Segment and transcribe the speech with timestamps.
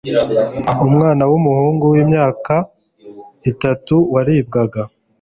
[0.85, 2.55] umwana wumuhungu wimyaka
[3.51, 4.81] itatu waribwaga